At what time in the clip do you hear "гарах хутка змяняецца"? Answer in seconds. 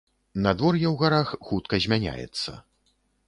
1.01-2.57